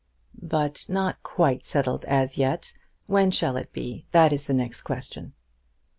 "But 0.41 0.85
not 0.89 1.21
quite 1.21 1.63
settled 1.63 2.05
as 2.05 2.35
yet. 2.35 2.73
When 3.05 3.29
shall 3.29 3.55
it 3.55 3.71
be? 3.71 4.07
That 4.13 4.33
is 4.33 4.47
the 4.47 4.53
next 4.55 4.81
question." 4.81 5.33